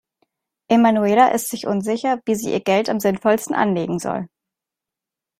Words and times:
Emanuela 0.67 1.27
ist 1.27 1.49
sich 1.51 1.67
unsicher, 1.67 2.19
wie 2.25 2.33
sie 2.33 2.53
ihr 2.53 2.59
Geld 2.59 2.89
am 2.89 2.99
sinnvollsten 2.99 3.53
anlegen 3.53 3.99
soll. 3.99 4.25